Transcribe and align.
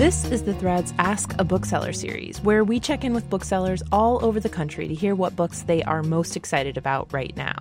This 0.00 0.24
is 0.24 0.44
the 0.44 0.54
Threads 0.54 0.94
Ask 0.98 1.38
a 1.38 1.44
Bookseller 1.44 1.92
series, 1.92 2.40
where 2.40 2.64
we 2.64 2.80
check 2.80 3.04
in 3.04 3.12
with 3.12 3.28
booksellers 3.28 3.82
all 3.92 4.24
over 4.24 4.40
the 4.40 4.48
country 4.48 4.88
to 4.88 4.94
hear 4.94 5.14
what 5.14 5.36
books 5.36 5.60
they 5.60 5.82
are 5.82 6.02
most 6.02 6.36
excited 6.38 6.78
about 6.78 7.12
right 7.12 7.36
now. 7.36 7.58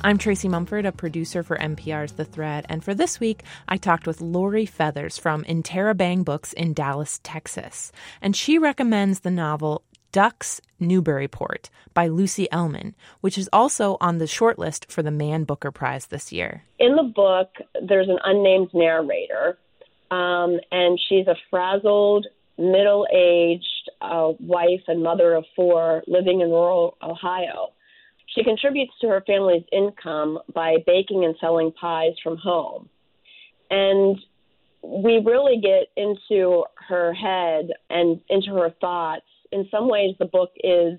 I'm 0.00 0.16
Tracy 0.16 0.48
Mumford, 0.48 0.86
a 0.86 0.92
producer 0.92 1.42
for 1.42 1.58
MPR's 1.58 2.12
The 2.12 2.24
Thread, 2.24 2.64
and 2.70 2.82
for 2.82 2.94
this 2.94 3.20
week, 3.20 3.42
I 3.68 3.76
talked 3.76 4.06
with 4.06 4.22
Lori 4.22 4.64
Feathers 4.64 5.18
from 5.18 5.44
Interabang 5.44 6.24
Books 6.24 6.54
in 6.54 6.72
Dallas, 6.72 7.20
Texas, 7.22 7.92
and 8.22 8.34
she 8.34 8.56
recommends 8.56 9.20
the 9.20 9.30
novel 9.30 9.82
Ducks 10.10 10.62
Newburyport 10.80 11.68
by 11.92 12.06
Lucy 12.06 12.48
Ellmann, 12.50 12.94
which 13.20 13.36
is 13.36 13.50
also 13.52 13.98
on 14.00 14.16
the 14.16 14.24
shortlist 14.24 14.90
for 14.90 15.02
the 15.02 15.10
Man 15.10 15.44
Booker 15.44 15.70
Prize 15.70 16.06
this 16.06 16.32
year. 16.32 16.64
In 16.78 16.96
the 16.96 17.02
book, 17.02 17.50
there's 17.86 18.08
an 18.08 18.20
unnamed 18.24 18.70
narrator, 18.72 19.58
um, 20.14 20.60
and 20.70 20.98
she's 21.08 21.26
a 21.26 21.36
frazzled, 21.50 22.26
middle 22.58 23.06
aged 23.12 23.90
uh, 24.00 24.32
wife 24.40 24.82
and 24.86 25.02
mother 25.02 25.34
of 25.34 25.44
four 25.56 26.02
living 26.06 26.40
in 26.40 26.48
rural 26.48 26.96
Ohio. 27.02 27.72
She 28.26 28.44
contributes 28.44 28.92
to 29.00 29.08
her 29.08 29.22
family's 29.26 29.64
income 29.72 30.38
by 30.54 30.76
baking 30.86 31.24
and 31.24 31.34
selling 31.40 31.72
pies 31.72 32.14
from 32.22 32.36
home. 32.36 32.88
And 33.70 34.18
we 34.82 35.22
really 35.24 35.60
get 35.60 35.88
into 35.96 36.64
her 36.88 37.12
head 37.14 37.70
and 37.90 38.20
into 38.28 38.50
her 38.54 38.70
thoughts 38.80 39.24
in 39.54 39.68
some 39.70 39.88
ways, 39.88 40.16
the 40.18 40.26
book 40.26 40.50
is 40.62 40.98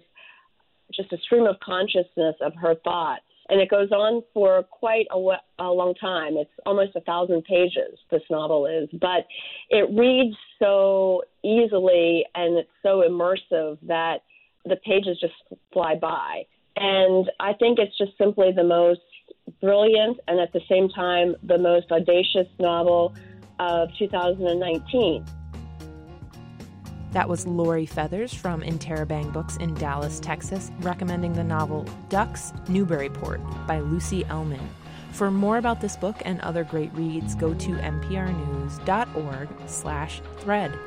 just 0.94 1.12
a 1.12 1.18
stream 1.18 1.45
of 1.45 1.59
consciousness 1.59 2.36
of 2.42 2.54
her 2.56 2.76
thoughts. 2.84 3.25
And 3.49 3.62
it 3.62 3.70
goes 3.70 3.91
on 3.91 4.23
for 4.34 4.63
quite 4.63 5.05
a, 5.12 5.17
a 5.59 5.72
long 5.72 5.94
time. 5.99 6.36
It's 6.38 6.49
almost 6.66 6.95
a 6.95 7.02
thousand 7.02 7.44
pages, 7.44 7.99
this 8.09 8.23
novel 8.30 8.66
is. 8.66 8.90
But 8.99 9.27
it 9.70 9.88
reads 9.95 10.36
so 10.59 11.22
easily 11.44 12.25
and 12.33 12.58
it's 12.58 12.70
so 12.81 13.03
immersive 13.08 13.78
that 13.83 14.23
the 14.66 14.78
pages 14.78 15.20
just 15.20 15.33
fly 15.72 15.95
by. 15.95 16.45
And 16.75 17.30
I 17.39 17.53
think 17.53 17.80
it's 17.80 17.97
just 17.97 18.17
simply 18.17 18.52
the 18.52 18.64
most 18.64 19.02
brilliant 19.61 20.20
and 20.27 20.39
at 20.39 20.52
the 20.53 20.61
same 20.70 20.89
time 20.89 21.36
the 21.44 21.58
most 21.58 21.92
audacious 21.92 22.48
novel 22.59 23.16
of 23.59 23.89
2019. 23.98 25.25
That 27.16 27.30
was 27.30 27.47
Lori 27.47 27.85
Feathers 27.85 28.33
from 28.33 28.61
Interabang 28.61 29.31
Books 29.31 29.55
in 29.55 29.73
Dallas, 29.75 30.19
Texas, 30.19 30.69
recommending 30.81 31.31
the 31.31 31.45
novel 31.45 31.85
Ducks 32.09 32.52
Newburyport 32.67 33.39
by 33.66 33.80
Lucy 33.80 34.25
Ellmann. 34.25 34.67
For 35.13 35.31
more 35.31 35.58
about 35.58 35.80
this 35.80 35.95
book 35.95 36.17
and 36.25 36.41
other 36.41 36.66
great 36.66 36.93
reads, 36.93 37.33
go 37.33 37.53
to 37.53 37.71
mprnews.org 37.71 39.47
slash 39.66 40.21
thread. 40.39 40.77